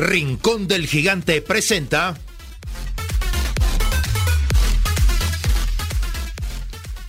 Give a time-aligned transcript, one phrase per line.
[0.00, 2.16] Rincón del Gigante presenta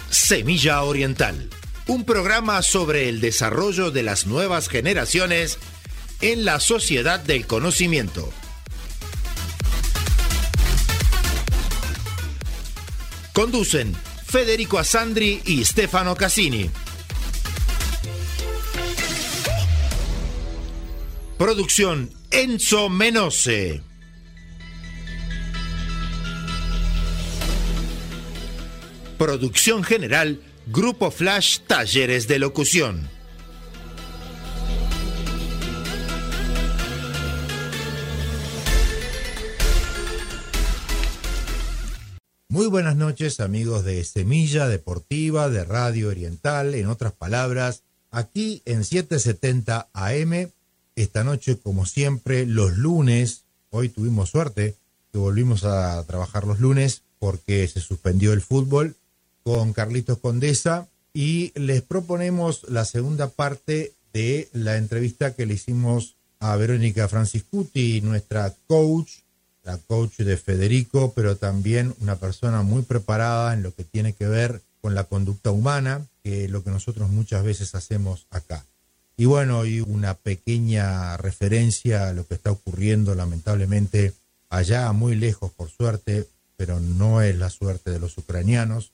[0.10, 1.50] Semilla Oriental,
[1.88, 5.58] un programa sobre el desarrollo de las nuevas generaciones
[6.20, 8.30] en la sociedad del conocimiento.
[13.32, 13.96] Conducen
[14.28, 16.70] Federico Asandri y Stefano Cassini.
[21.38, 23.82] Producción Enzo Menose.
[29.18, 33.10] Producción general Grupo Flash Talleres de Locución.
[42.48, 48.86] Muy buenas noches amigos de Semilla Deportiva, de Radio Oriental, en otras palabras, aquí en
[48.86, 50.50] 770 AM
[50.96, 54.76] esta noche, como siempre, los lunes, hoy tuvimos suerte
[55.12, 58.96] que volvimos a trabajar los lunes porque se suspendió el fútbol
[59.44, 66.16] con Carlitos Condesa y les proponemos la segunda parte de la entrevista que le hicimos
[66.40, 69.20] a Verónica Franciscuti, nuestra coach,
[69.64, 74.28] la coach de Federico, pero también una persona muy preparada en lo que tiene que
[74.28, 78.66] ver con la conducta humana, que es lo que nosotros muchas veces hacemos acá.
[79.22, 84.14] Y bueno, y una pequeña referencia a lo que está ocurriendo lamentablemente
[84.50, 88.94] allá, muy lejos por suerte, pero no es la suerte de los ucranianos,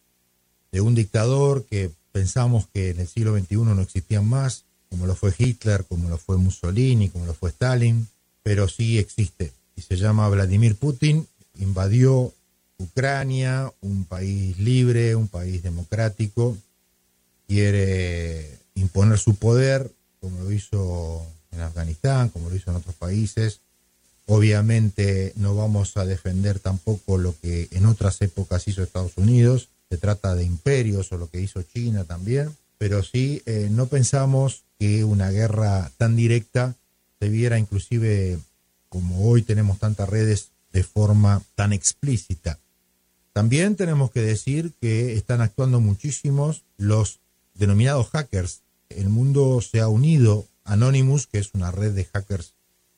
[0.74, 5.16] de un dictador que pensamos que en el siglo XXI no existían más, como lo
[5.16, 8.10] fue Hitler, como lo fue Mussolini, como lo fue Stalin,
[8.44, 9.54] pero sí existe.
[9.78, 11.26] Y se llama Vladimir Putin,
[11.58, 12.34] invadió
[12.80, 16.58] Ucrania, un país libre, un país democrático,
[17.48, 19.90] quiere imponer su poder
[20.28, 23.62] como lo hizo en Afganistán, como lo hizo en otros países.
[24.26, 29.98] Obviamente no vamos a defender tampoco lo que en otras épocas hizo Estados Unidos, se
[29.98, 35.06] trata de imperios o lo que hizo China también, pero sí eh, no pensamos que
[35.06, 36.76] una guerra tan directa
[37.22, 38.38] se viera inclusive
[38.90, 42.60] como hoy tenemos tantas redes de forma tan explícita.
[43.32, 47.20] También tenemos que decir que están actuando muchísimos los
[47.54, 48.60] denominados hackers
[48.90, 52.54] el mundo se ha unido, Anonymous, que es una red de hackers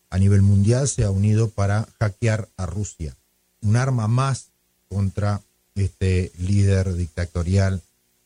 [0.10, 3.16] a nivel mundial, se ha unido para hackear a Rusia.
[3.62, 4.48] Un arma más
[4.88, 5.42] contra
[5.76, 7.82] este líder dictatorial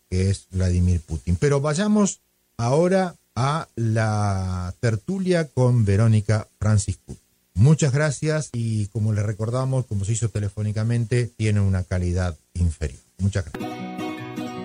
[0.10, 1.36] que es Vladimir Putin.
[1.36, 2.20] Pero vayamos
[2.58, 7.16] ahora a la tertulia con Verónica Francisco.
[7.56, 13.00] Muchas gracias y como le recordamos, como se hizo telefónicamente, tiene una calidad inferior.
[13.20, 14.13] Muchas gracias.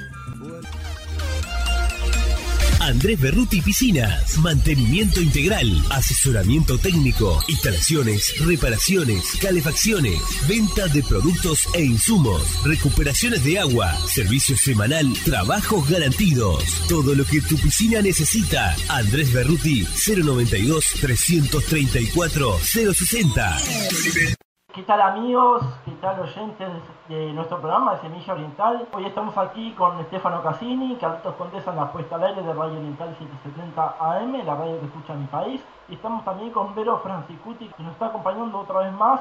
[2.84, 4.36] Andrés Berruti Piscinas.
[4.38, 13.96] Mantenimiento integral, asesoramiento técnico, instalaciones, reparaciones, calefacciones, venta de productos e insumos, recuperaciones de agua,
[14.06, 16.62] servicio semanal, trabajos garantidos.
[16.86, 18.76] Todo lo que tu piscina necesita.
[18.88, 24.43] Andrés Berruti 092 334 060.
[24.74, 25.62] ¿Qué tal amigos?
[25.84, 26.68] ¿Qué tal oyentes
[27.06, 28.88] de nuestro programa de Semilla Oriental?
[28.92, 32.78] Hoy estamos aquí con Estefano Cassini, Carlitos Condesa en la puesta al aire de Radio
[32.80, 35.64] Oriental 770 AM, la radio que escucha mi país.
[35.88, 39.20] Y estamos también con Vero Francicuti, que nos está acompañando otra vez más.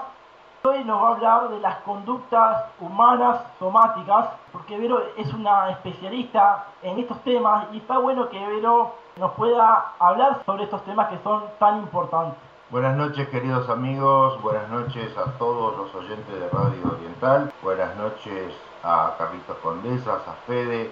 [0.64, 6.66] Hoy nos va a hablar de las conductas humanas somáticas, porque Vero es una especialista
[6.82, 11.20] en estos temas y está bueno que Vero nos pueda hablar sobre estos temas que
[11.20, 12.53] son tan importantes.
[12.74, 18.52] Buenas noches queridos amigos, buenas noches a todos los oyentes de Radio Oriental, buenas noches
[18.82, 20.90] a Carlitos Condesas, a Fede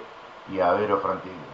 [0.52, 1.02] y a Vero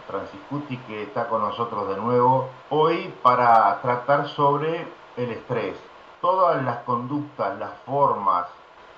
[0.06, 4.86] Franciscuti que está con nosotros de nuevo hoy para tratar sobre
[5.16, 5.78] el estrés.
[6.20, 8.48] Todas las conductas, las formas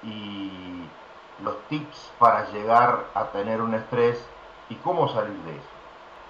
[0.03, 0.83] y
[1.45, 4.21] los tips para llegar a tener un estrés
[4.69, 5.80] y cómo salir de eso.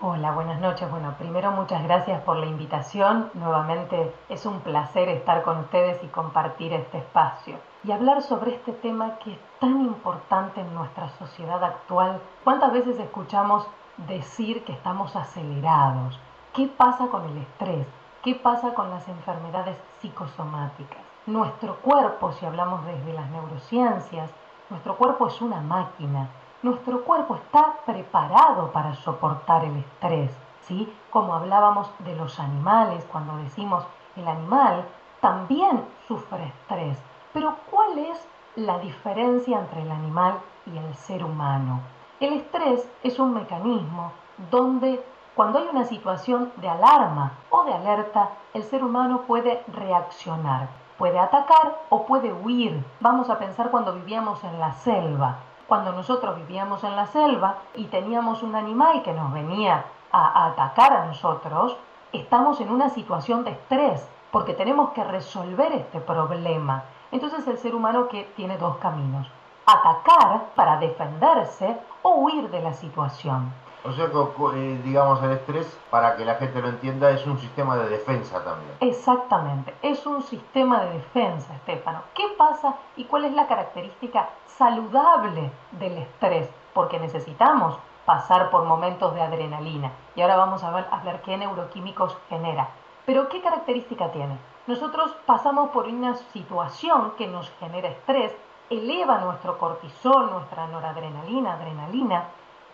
[0.03, 0.91] Hola, buenas noches.
[0.91, 3.31] Bueno, primero muchas gracias por la invitación.
[3.35, 8.73] Nuevamente es un placer estar con ustedes y compartir este espacio y hablar sobre este
[8.73, 12.19] tema que es tan importante en nuestra sociedad actual.
[12.45, 13.67] ¿Cuántas veces escuchamos
[14.09, 16.19] decir que estamos acelerados?
[16.55, 17.87] ¿Qué pasa con el estrés?
[18.23, 21.03] ¿Qué pasa con las enfermedades psicosomáticas?
[21.27, 24.31] Nuestro cuerpo, si hablamos desde las neurociencias,
[24.71, 26.31] nuestro cuerpo es una máquina
[26.63, 30.31] nuestro cuerpo está preparado para soportar el estrés,
[30.63, 30.93] ¿sí?
[31.11, 33.85] Como hablábamos de los animales, cuando decimos
[34.17, 34.85] el animal
[35.21, 37.03] también sufre estrés.
[37.33, 40.35] Pero ¿cuál es la diferencia entre el animal
[40.67, 41.81] y el ser humano?
[42.19, 44.13] El estrés es un mecanismo
[44.51, 45.03] donde
[45.35, 50.69] cuando hay una situación de alarma o de alerta, el ser humano puede reaccionar,
[50.99, 52.85] puede atacar o puede huir.
[53.01, 55.39] Vamos a pensar cuando vivíamos en la selva
[55.71, 60.93] cuando nosotros vivíamos en la selva y teníamos un animal que nos venía a, atacar
[60.93, 61.77] a nosotros,
[62.13, 66.83] estamos en una situación de estrés porque tenemos que resolver este problema.
[67.13, 69.29] Entonces el ser humano que tiene dos caminos,
[69.65, 73.53] atacar para defenderse o huir de la situación.
[73.85, 77.39] O sea que, eh, digamos, el estrés, para que la gente lo entienda, es un
[77.39, 78.73] sistema de defensa también.
[78.81, 82.03] Exactamente, es un sistema de defensa, Estefano.
[82.15, 86.51] ¿Qué pasa y cuál es la característica saludable del estrés?
[86.75, 89.93] Porque necesitamos pasar por momentos de adrenalina.
[90.15, 92.69] Y ahora vamos a ver, a hablar qué neuroquímicos genera.
[93.07, 94.37] Pero ¿qué característica tiene?
[94.67, 98.35] Nosotros pasamos por una situación que nos genera estrés,
[98.69, 102.25] eleva nuestro cortisol, nuestra noradrenalina, adrenalina,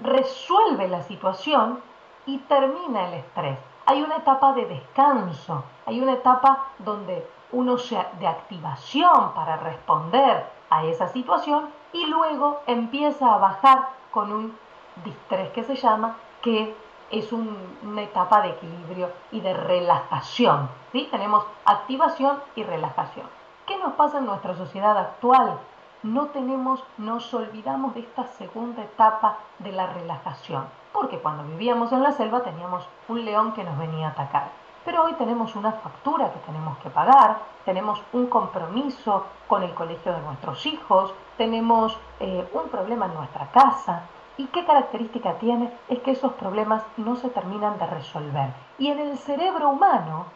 [0.00, 1.80] resuelve la situación
[2.26, 3.58] y termina el estrés.
[3.86, 10.46] Hay una etapa de descanso, hay una etapa donde uno se de activación para responder
[10.70, 14.58] a esa situación y luego empieza a bajar con un
[15.04, 16.74] distrés que se llama, que
[17.10, 20.68] es una etapa de equilibrio y de relajación.
[20.92, 21.08] ¿sí?
[21.10, 23.26] Tenemos activación y relajación.
[23.66, 25.58] ¿Qué nos pasa en nuestra sociedad actual?
[26.02, 32.02] No tenemos, nos olvidamos de esta segunda etapa de la relajación, porque cuando vivíamos en
[32.02, 34.50] la selva teníamos un león que nos venía a atacar.
[34.84, 40.12] Pero hoy tenemos una factura que tenemos que pagar, tenemos un compromiso con el colegio
[40.12, 44.02] de nuestros hijos, tenemos eh, un problema en nuestra casa.
[44.36, 45.72] ¿Y qué característica tiene?
[45.88, 48.50] Es que esos problemas no se terminan de resolver.
[48.78, 50.26] Y en el cerebro humano,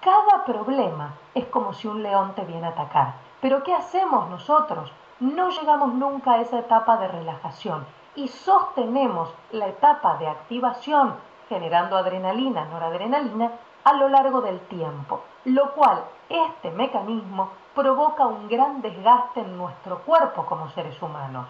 [0.00, 3.14] cada problema es como si un león te viene a atacar.
[3.42, 4.90] Pero ¿qué hacemos nosotros?
[5.22, 11.14] no llegamos nunca a esa etapa de relajación y sostenemos la etapa de activación
[11.48, 13.52] generando adrenalina, noradrenalina,
[13.84, 19.98] a lo largo del tiempo, lo cual este mecanismo provoca un gran desgaste en nuestro
[20.00, 21.46] cuerpo como seres humanos.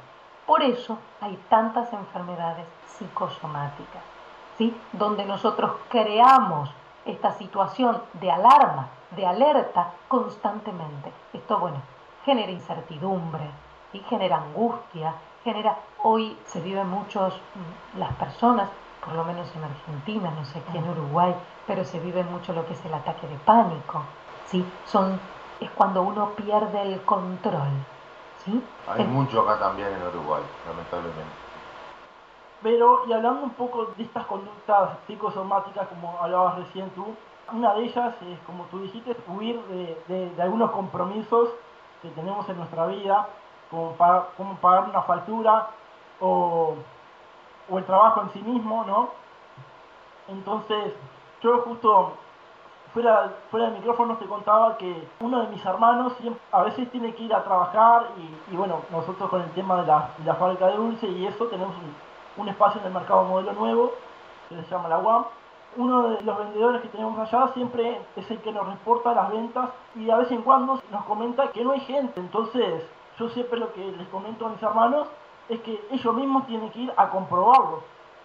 [0.46, 4.02] Por eso hay tantas enfermedades psicosomáticas,
[4.58, 4.76] ¿sí?
[4.92, 6.68] donde nosotros creamos
[7.04, 11.12] esta situación de alarma, de alerta constantemente.
[11.32, 11.82] Esto, bueno,
[12.24, 13.50] genera incertidumbre,
[13.92, 18.70] y genera angustia, genera, hoy se vive muchos, mm, las personas,
[19.04, 21.34] por lo menos en Argentina, no sé aquí en Uruguay,
[21.66, 24.04] pero se vive mucho lo que es el ataque de pánico,
[24.46, 24.64] ¿sí?
[24.84, 25.20] Son,
[25.60, 27.84] es cuando uno pierde el control,
[28.44, 28.64] ¿sí?
[28.86, 31.51] Hay mucho acá también en Uruguay, lamentablemente.
[32.62, 37.06] Pero, y hablando un poco de estas conductas psicosomáticas, como hablabas recién tú,
[37.52, 39.60] una de ellas es, como tú dijiste, huir
[40.08, 41.50] de, de algunos compromisos
[42.02, 43.28] que tenemos en nuestra vida,
[43.72, 45.68] como, pagar una factura
[46.20, 46.74] o,
[47.70, 49.08] el trabajo en sí mismo, ¿no?
[50.28, 50.92] Entonces,
[51.40, 52.12] yo justo
[52.92, 56.12] fuera, fuera del micrófono te contaba que uno de mis hermanos
[56.52, 58.08] a veces tiene que ir a trabajar
[58.50, 61.46] y, bueno, nosotros con el tema de la, de la fábrica de dulce y eso
[61.46, 61.94] tenemos un,
[62.48, 63.92] espacio en el mercado modelo nuevo
[64.48, 65.24] que se llama la UAM.
[65.76, 69.70] Uno de los vendedores que tenemos allá siempre es el que nos reporta las ventas
[69.94, 72.20] y de vez en cuando nos comenta que no hay gente.
[72.20, 72.84] Entonces,
[73.18, 75.08] yo siempre lo que les comento a mis hermanos
[75.48, 77.82] es que ellos mismos tienen que ir a comprobarlo.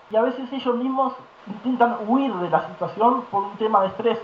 [0.10, 1.14] Y a veces ellos mismos
[1.48, 4.20] intentan huir de la situación por un tema de estrés.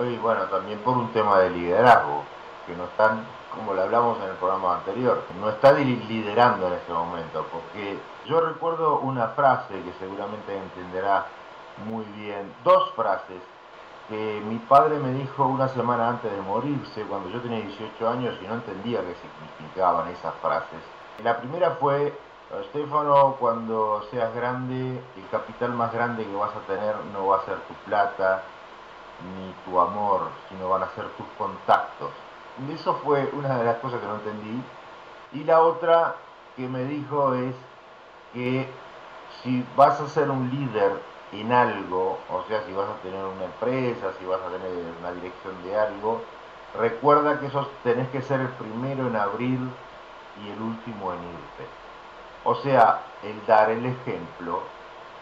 [0.00, 2.22] Y bueno, también por un tema de liderazgo,
[2.66, 3.24] que no están,
[3.54, 8.40] como le hablamos en el programa anterior, no está liderando en este momento, porque yo
[8.40, 11.26] recuerdo una frase que seguramente entenderá
[11.86, 13.40] muy bien, dos frases
[14.08, 18.34] que mi padre me dijo una semana antes de morirse, cuando yo tenía 18 años
[18.42, 20.80] y no entendía qué significaban esas frases.
[21.22, 22.18] La primera fue,
[22.62, 27.44] Estefano, cuando seas grande, el capital más grande que vas a tener no va a
[27.44, 28.42] ser tu plata
[29.20, 32.10] ni tu amor, sino van a ser tus contactos.
[32.66, 34.62] Y eso fue una de las cosas que no entendí.
[35.32, 36.14] Y la otra
[36.56, 37.54] que me dijo es
[38.32, 38.68] que
[39.42, 40.92] si vas a ser un líder
[41.32, 44.70] en algo, o sea, si vas a tener una empresa, si vas a tener
[45.00, 46.22] una dirección de algo,
[46.78, 49.58] recuerda que eso tenés que ser el primero en abrir
[50.42, 51.66] y el último en irte.
[52.44, 54.60] O sea, el dar el ejemplo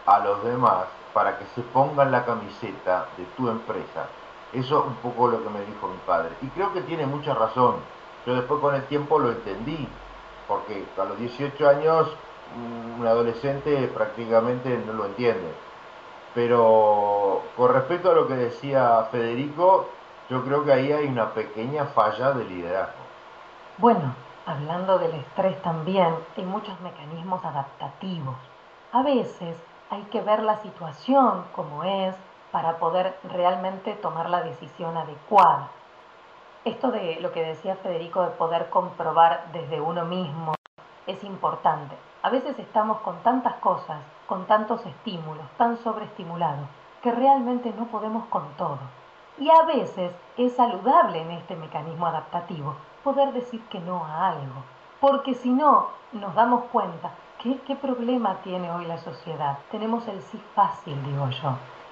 [0.05, 4.07] a los demás para que se pongan la camiseta de tu empresa.
[4.53, 6.29] Eso es un poco lo que me dijo mi padre.
[6.41, 7.75] Y creo que tiene mucha razón.
[8.25, 9.87] Yo después con el tiempo lo entendí,
[10.47, 12.09] porque a los 18 años
[12.55, 15.53] un adolescente prácticamente no lo entiende.
[16.33, 19.89] Pero con respecto a lo que decía Federico,
[20.29, 23.01] yo creo que ahí hay una pequeña falla de liderazgo.
[23.77, 24.13] Bueno,
[24.47, 28.37] Hablando del estrés también, hay muchos mecanismos adaptativos.
[28.93, 32.15] A veces hay que ver la situación como es
[32.49, 35.67] para poder realmente tomar la decisión adecuada.
[36.63, 40.53] Esto de lo que decía Federico de poder comprobar desde uno mismo
[41.07, 41.97] es importante.
[42.23, 43.97] A veces estamos con tantas cosas,
[44.27, 46.67] con tantos estímulos, tan sobreestimulados,
[47.01, 48.79] que realmente no podemos con todo.
[49.37, 54.63] Y a veces es saludable en este mecanismo adaptativo poder decir que no a algo.
[54.99, 59.59] Porque si no, nos damos cuenta que qué problema tiene hoy la sociedad.
[59.69, 61.51] Tenemos el sí fácil, digo yo.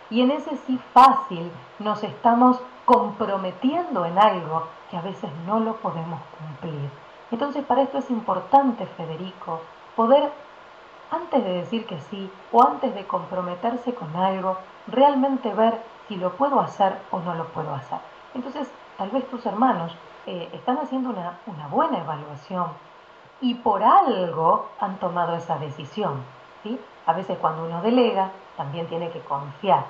[0.10, 5.76] Y en ese sí fácil nos estamos comprometiendo en algo que a veces no lo
[5.78, 6.90] podemos cumplir.
[7.32, 9.62] Entonces para esto es importante, Federico,
[9.96, 10.32] poder,
[11.12, 16.34] antes de decir que sí o antes de comprometerse con algo, realmente ver si lo
[16.34, 18.00] puedo hacer o no lo puedo hacer.
[18.34, 22.68] Entonces, tal vez tus hermanos eh, están haciendo una, buena evaluación
[23.42, 26.24] y por algo han tomado esa decisión.
[26.64, 26.80] ¿sí?
[27.06, 29.86] A veces cuando uno delega, también tiene que confiar.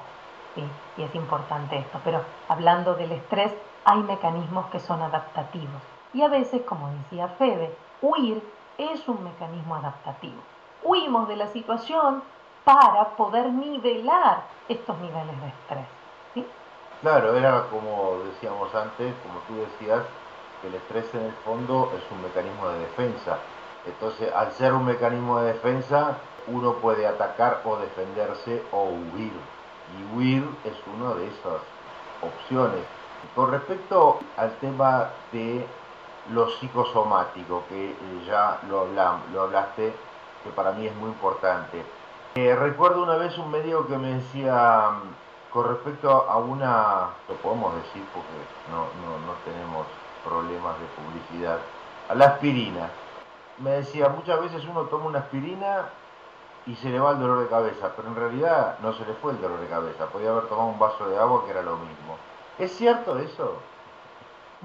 [0.98, 2.00] Y es importante esto.
[2.04, 5.82] Pero hablando del estrés, hay mecanismos que son adaptativos.
[6.14, 8.42] Y a veces, como decía Fede, huir
[8.78, 10.42] es un mecanismo adaptativo.
[10.84, 12.24] Huimos de la situación
[12.64, 15.86] para poder nivelar estos niveles de estrés.
[17.02, 20.04] Claro, era como decíamos antes, como tú decías,
[20.64, 23.38] el estrés en el fondo es un mecanismo de defensa.
[23.86, 26.18] Entonces, al ser un mecanismo de defensa,
[26.48, 29.34] uno puede atacar o defenderse o huir.
[29.94, 31.62] Y huir es una de esas
[32.22, 32.82] opciones.
[33.36, 35.66] Con respecto al tema de
[36.32, 37.96] lo psicosomático, que
[38.28, 38.88] ya lo,
[39.34, 39.94] lo hablaste,
[40.44, 41.84] que para mí es muy importante.
[42.36, 44.92] Eh, recuerdo una vez un médico que me decía,
[45.52, 48.30] con respecto a una, lo podemos decir porque
[48.70, 49.86] no, no, no tenemos
[50.24, 51.60] problemas de publicidad,
[52.10, 52.90] a la aspirina.
[53.60, 55.86] Me decía, muchas veces uno toma una aspirina
[56.66, 59.32] y se le va el dolor de cabeza, pero en realidad no se le fue
[59.32, 62.18] el dolor de cabeza, podía haber tomado un vaso de agua que era lo mismo.
[62.58, 63.58] ¿Es cierto eso?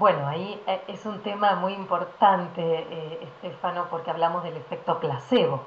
[0.01, 5.61] Bueno, ahí eh, es un tema muy importante, eh, Estefano, porque hablamos del efecto placebo.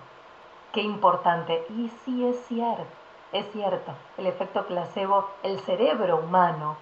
[0.73, 1.64] Qué importante.
[1.71, 2.85] Y sí es cierto,
[3.31, 6.75] es cierto, el efecto placebo, el cerebro humano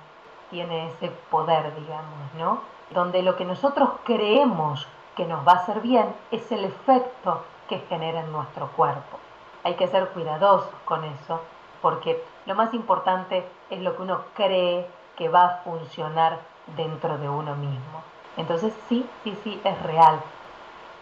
[0.49, 2.63] tiene ese poder, digamos, ¿no?
[2.89, 7.81] donde lo que nosotros creemos que nos va a hacer bien es el efecto que
[7.81, 9.19] genera en nuestro cuerpo.
[9.63, 11.43] Hay que ser cuidadosos con eso,
[11.83, 17.29] porque lo más importante es lo que uno cree que va a funcionar dentro de
[17.29, 18.03] uno mismo.
[18.37, 20.21] Entonces sí, sí, sí, es real.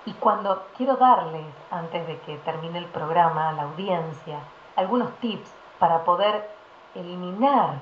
[0.04, 4.38] Y cuando quiero darles, antes de que termine el programa, a la audiencia,
[4.76, 6.48] algunos tips para poder
[6.94, 7.74] eliminar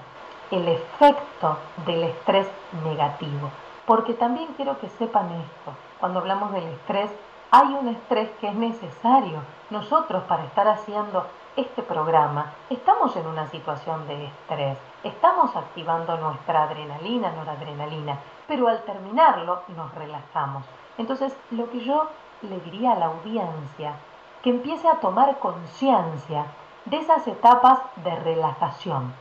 [0.51, 1.57] el efecto
[1.87, 2.51] del estrés
[2.85, 3.51] negativo.
[3.87, 7.11] Porque también quiero que sepan esto, cuando hablamos del estrés,
[7.51, 9.41] hay un estrés que es necesario.
[9.71, 11.27] Nosotros para estar haciendo
[11.57, 18.83] este programa estamos en una situación de estrés, estamos activando nuestra adrenalina, noradrenalina, pero al
[18.83, 20.65] terminarlo nos relajamos.
[20.99, 22.09] Entonces, lo que yo
[22.43, 23.95] le diría a la audiencia,
[24.43, 26.47] que empiece a tomar conciencia
[26.85, 29.13] de esas etapas de relajación.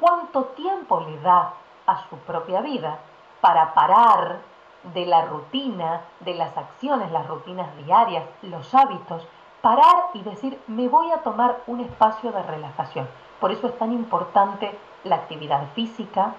[0.00, 1.52] ¿Cuánto tiempo le da
[1.86, 2.98] a su propia vida
[3.40, 4.38] para parar
[4.94, 9.26] de la rutina, de las acciones, las rutinas diarias, los hábitos,
[9.60, 13.08] parar y decir, me voy a tomar un espacio de relajación.
[13.40, 16.34] Por eso es tan importante la actividad física,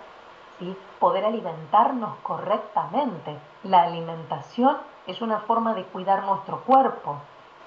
[0.59, 0.75] ¿sí?
[0.99, 3.37] poder alimentarnos correctamente.
[3.63, 7.17] La alimentación es una forma de cuidar nuestro cuerpo.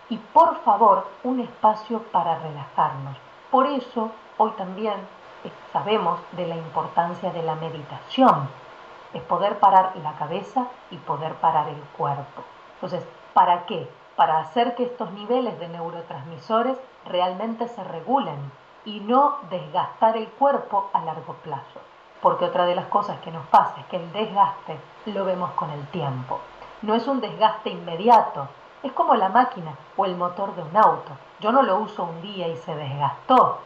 [0.08, 3.16] Y por favor, un espacio para relajarnos.
[3.50, 4.94] Por eso, hoy también
[5.72, 8.48] sabemos de la importancia de la meditación
[9.12, 12.42] es poder parar la cabeza y poder parar el cuerpo.
[12.74, 13.88] Entonces, ¿para qué?
[14.16, 18.52] Para hacer que estos niveles de neurotransmisores realmente se regulen
[18.84, 21.80] y no desgastar el cuerpo a largo plazo.
[22.22, 25.70] Porque otra de las cosas que nos pasa es que el desgaste lo vemos con
[25.70, 26.40] el tiempo.
[26.82, 28.48] No es un desgaste inmediato,
[28.82, 31.12] es como la máquina o el motor de un auto.
[31.40, 33.58] Yo no lo uso un día y se desgastó,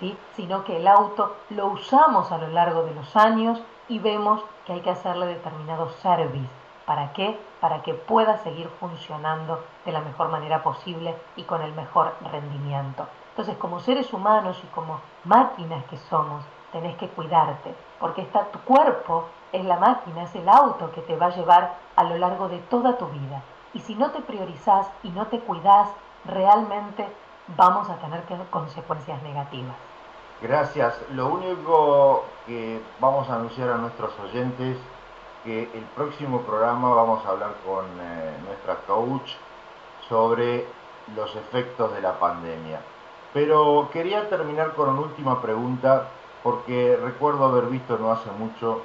[0.00, 0.16] ¿sí?
[0.34, 4.74] sino que el auto lo usamos a lo largo de los años y vemos que
[4.74, 6.48] hay que hacerle determinado service.
[6.86, 7.38] ¿Para qué?
[7.60, 13.06] Para que pueda seguir funcionando de la mejor manera posible y con el mejor rendimiento.
[13.30, 16.42] Entonces, como seres humanos y como máquinas que somos,
[16.72, 21.16] tenés que cuidarte, porque está, tu cuerpo es la máquina, es el auto que te
[21.16, 23.42] va a llevar a lo largo de toda tu vida.
[23.74, 25.88] Y si no te priorizás y no te cuidás,
[26.24, 27.06] realmente
[27.56, 29.76] vamos a tener consecuencias negativas.
[30.40, 30.94] Gracias.
[31.14, 34.76] Lo único que vamos a anunciar a nuestros oyentes
[35.42, 39.32] que el próximo programa vamos a hablar con eh, nuestra coach
[40.08, 40.64] sobre
[41.16, 42.80] los efectos de la pandemia.
[43.34, 46.08] Pero quería terminar con una última pregunta
[46.44, 48.82] porque recuerdo haber visto no hace mucho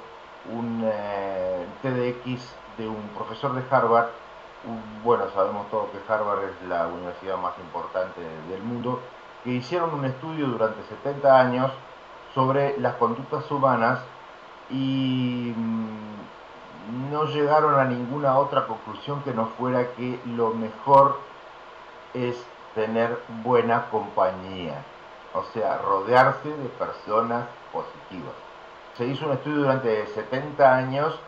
[0.52, 4.08] un eh, TDX de un profesor de Harvard.
[5.04, 8.98] bueno, sabemos todos que Harvard es la universidad más importante del mundo
[9.44, 11.70] que hicieron un estudio durante 70 años
[12.34, 14.00] sobre las conductas humanas
[14.70, 21.18] y mm, no llegaron a ninguna otra conclusión que no fuera que lo mejor
[22.14, 22.42] es
[22.74, 24.82] tener buena compañía,
[25.34, 28.34] o sea, rodearse de personas positivas.
[28.96, 31.18] Se hizo un estudio durante 70 años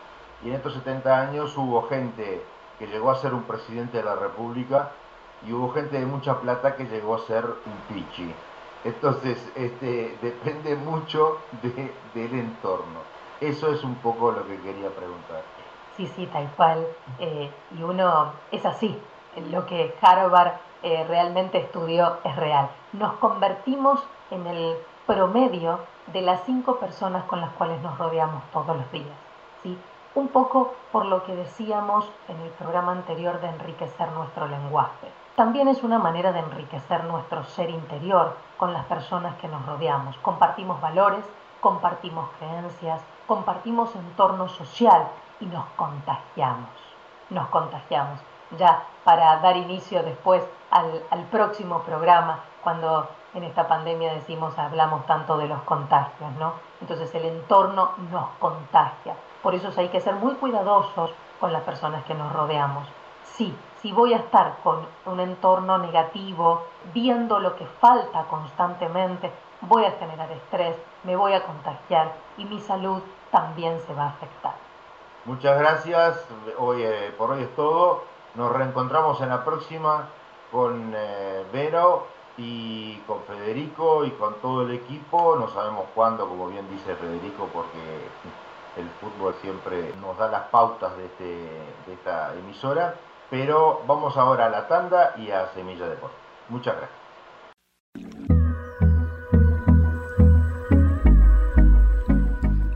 [0.43, 2.43] y en estos 70 años hubo gente
[2.79, 4.91] que llegó a ser un presidente de la República
[5.45, 8.33] y hubo gente de mucha plata que llegó a ser un pichi.
[8.83, 12.99] Entonces, este, depende mucho del entorno.
[13.41, 15.43] Eso es un poco lo que quería preguntar.
[15.95, 16.87] Sí, sí, tal cual.
[17.19, 18.99] Eh, y uno es así.
[19.51, 22.69] Lo que Harvard eh, realmente estudió es real.
[22.93, 28.75] Nos convertimos en el promedio de las cinco personas con las cuales nos rodeamos todos
[28.75, 29.17] los días.
[29.63, 29.77] ¿sí?
[30.15, 35.67] Un poco por lo que decíamos en el programa anterior de enriquecer nuestro lenguaje también
[35.67, 40.17] es una manera de enriquecer nuestro ser interior con las personas que nos rodeamos.
[40.23, 41.23] Compartimos valores,
[41.61, 45.07] compartimos creencias, compartimos entorno social
[45.39, 46.71] y nos contagiamos.
[47.29, 48.19] Nos contagiamos.
[48.57, 55.37] Ya para dar inicio después al, próximo programa, cuando en esta pandemia decimos, hablamos tanto
[55.37, 56.53] de los contagios, ¿no?
[56.81, 59.13] Entonces el entorno nos contagia.
[59.43, 62.87] Por eso hay que ser muy cuidadosos con las personas que nos rodeamos.
[63.23, 66.63] Sí, si voy a estar con un entorno negativo,
[66.93, 72.59] viendo lo que falta constantemente, voy a generar estrés, me voy a contagiar y mi
[72.59, 74.55] salud también se va a afectar.
[75.25, 76.25] Muchas gracias,
[76.57, 78.03] hoy, eh, por hoy es todo.
[78.35, 80.07] Nos reencontramos en la próxima
[80.51, 85.35] con eh, Vero y con Federico y con todo el equipo.
[85.35, 87.79] No sabemos cuándo, como bien dice Federico, porque
[88.77, 92.95] el fútbol siempre nos da las pautas de, este, de esta emisora.
[93.29, 96.15] Pero vamos ahora a la tanda y a Semilla Deporte.
[96.49, 97.07] Muchas gracias.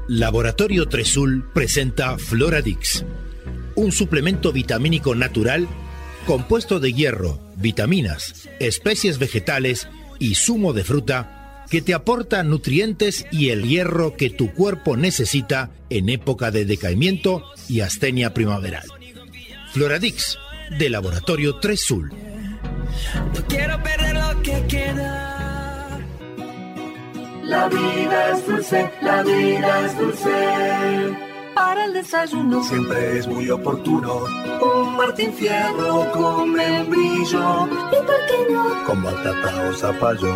[0.07, 3.05] Laboratorio Tresul presenta Floradix,
[3.75, 5.69] un suplemento vitamínico natural
[6.25, 9.87] compuesto de hierro, vitaminas, especies vegetales
[10.19, 15.71] y zumo de fruta que te aporta nutrientes y el hierro que tu cuerpo necesita
[15.89, 18.87] en época de decaimiento y astenia primaveral.
[19.71, 20.37] Floradix,
[20.77, 22.09] de Laboratorio 3 Sul.
[23.33, 25.99] No quiero perder lo que queda.
[27.43, 32.63] La vida es dulce, la vida es dulce para el desayuno.
[32.63, 34.25] Siempre es muy oportuno.
[34.61, 37.67] Un Martín Fierro con membrillo.
[37.91, 38.83] ¿Y por qué no?
[38.85, 40.35] Con batata o zapallo.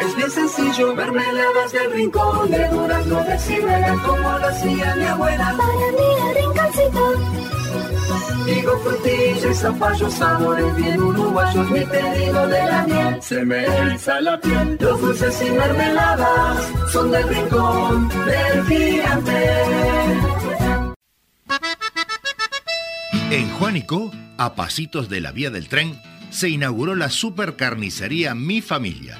[0.00, 5.54] Es bien sencillo, mermeladas del rincón de durazno de ciruela como lo hacía mi abuela.
[5.56, 7.63] Para mi rinconcito.
[8.46, 13.22] Digo frutilla y zapallo, sabores bien uruguayos, mi pedido de la miel.
[13.22, 19.64] Se me eriza la piel, los dulces y mermeladas son del rincón del gigante.
[23.30, 25.98] En Juanico, a pasitos de la vía del tren,
[26.30, 29.18] se inauguró la supercarnicería Mi Familia,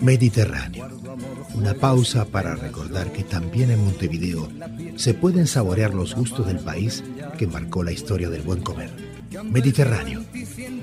[0.00, 0.88] Mediterráneo.
[1.54, 4.50] Una pausa para recordar que también en Montevideo
[4.96, 7.04] se pueden saborear los gustos del país
[7.38, 9.05] que marcó la historia del buen comer.
[9.44, 10.24] Mediterráneo.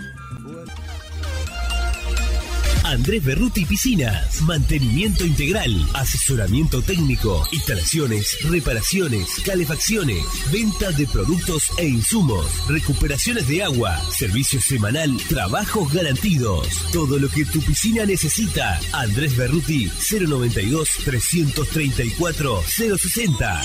[2.89, 4.41] Andrés Berruti Piscinas.
[4.41, 13.95] Mantenimiento integral, asesoramiento técnico, instalaciones, reparaciones, calefacciones, venta de productos e insumos, recuperaciones de agua,
[14.10, 16.67] servicio semanal, trabajos garantidos.
[16.91, 18.80] Todo lo que tu piscina necesita.
[18.91, 23.62] Andrés Berruti 092 334 060.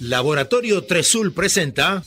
[0.00, 2.02] Laboratorio Tresul presenta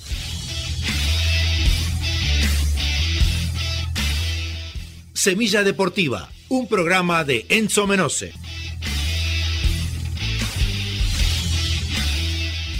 [5.24, 8.34] Semilla Deportiva, un programa de Enzo Menose.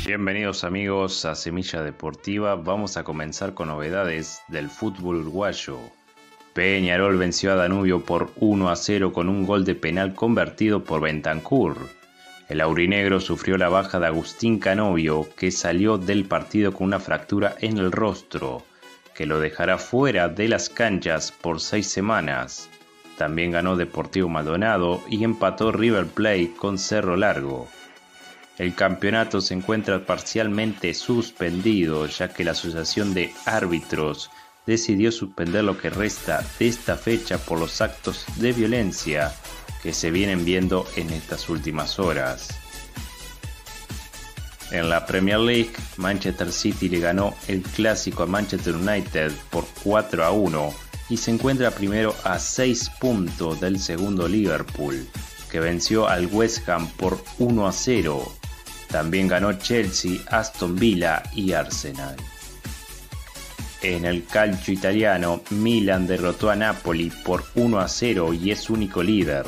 [0.08, 2.56] Bienvenidos amigos a Semilla Deportiva.
[2.56, 5.78] Vamos a comenzar con novedades del fútbol uruguayo.
[6.54, 11.02] Peñarol venció a Danubio por 1 a 0 con un gol de penal convertido por
[11.02, 11.78] Bentancur.
[12.50, 17.56] El aurinegro sufrió la baja de Agustín Canovio, que salió del partido con una fractura
[17.60, 18.66] en el rostro
[19.22, 22.72] que lo dejará fuera de las canchas por seis semanas.
[23.20, 27.68] También ganó Deportivo Maldonado y empató River Plate con Cerro Largo.
[28.58, 34.32] El campeonato se encuentra parcialmente suspendido ya que la Asociación de Árbitros
[34.66, 39.32] decidió suspender lo que resta de esta fecha por los actos de violencia
[39.84, 42.61] que se vienen viendo en estas últimas horas.
[44.72, 50.24] En la Premier League, Manchester City le ganó el clásico a Manchester United por 4
[50.24, 50.74] a 1
[51.10, 55.06] y se encuentra primero a 6 puntos del segundo Liverpool,
[55.52, 58.32] que venció al West Ham por 1 a 0.
[58.88, 62.16] También ganó Chelsea, Aston Villa y Arsenal.
[63.82, 69.04] En el calcio italiano, Milan derrotó a Napoli por 1 a 0 y es único
[69.04, 69.46] líder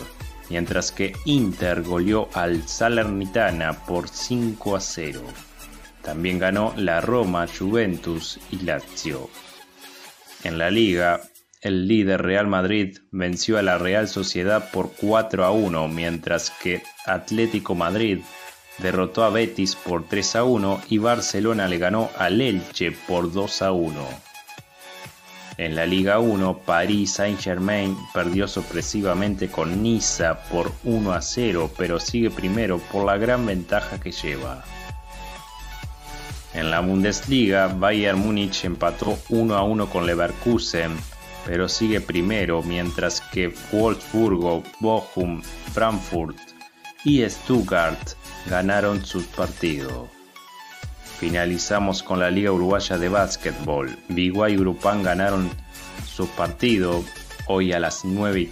[0.49, 5.21] mientras que Inter goleó al Salernitana por 5 a 0.
[6.01, 9.29] También ganó la Roma, Juventus y Lazio.
[10.43, 11.21] En la liga,
[11.62, 16.84] el líder Real Madrid venció a la Real Sociedad por 4 a 1, mientras que
[17.06, 18.19] Atlético Madrid
[18.79, 23.62] derrotó a Betis por 3 a 1 y Barcelona le ganó al Elche por 2
[23.62, 24.32] a 1.
[25.57, 31.99] En la Liga 1, Paris Saint-Germain perdió sorpresivamente con Niza por 1 a 0, pero
[31.99, 34.63] sigue primero por la gran ventaja que lleva.
[36.55, 40.97] En la Bundesliga, Bayern Múnich empató 1 a 1 con Leverkusen,
[41.45, 45.41] pero sigue primero, mientras que Wolfsburgo, Bochum,
[45.73, 46.37] Frankfurt
[47.03, 47.99] y Stuttgart
[48.49, 50.09] ganaron sus partidos.
[51.23, 53.97] Finalizamos con la Liga Uruguaya de Básquetbol.
[54.09, 55.49] Biguay y Grupán ganaron
[56.05, 57.01] su partido.
[57.47, 58.51] Hoy a las 9 y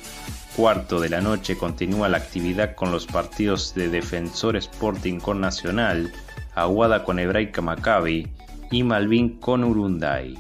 [0.55, 6.13] cuarto de la noche continúa la actividad con los partidos de Defensor Sporting con Nacional,
[6.55, 8.29] Aguada con Hebraica Maccabi
[8.71, 10.39] y Malvin con Urunday.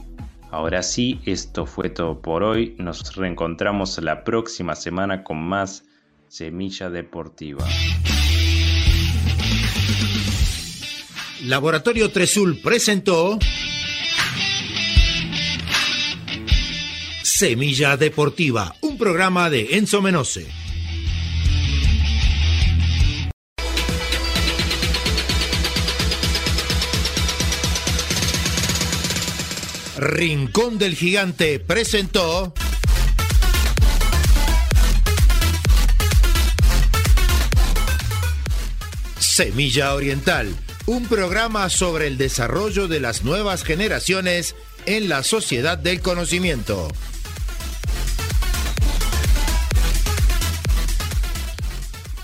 [0.51, 2.77] Ahora sí, esto fue todo por hoy.
[2.77, 5.83] Nos reencontramos la próxima semana con más
[6.29, 7.65] Semilla Deportiva.
[11.45, 13.39] Laboratorio Tresul presentó
[17.23, 20.47] Semilla Deportiva, un programa de Enzo Menose.
[29.97, 32.53] Rincón del Gigante presentó
[39.17, 46.01] Semilla Oriental, un programa sobre el desarrollo de las nuevas generaciones en la sociedad del
[46.01, 46.87] conocimiento.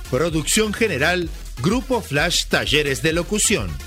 [0.10, 1.30] Producción general,
[1.62, 3.87] Grupo Flash Talleres de Locución.